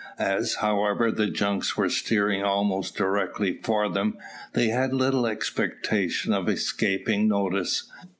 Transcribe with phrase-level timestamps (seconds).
[0.17, 4.17] As, however, the junks were steering almost directly for them,
[4.53, 7.83] they had little expectation of escaping notice.